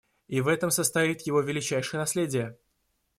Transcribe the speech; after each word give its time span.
И 0.27 0.41
в 0.41 0.47
этом 0.47 0.71
состоит 0.71 1.21
его 1.27 1.41
величайшее 1.41 1.99
наследие. 1.99 2.57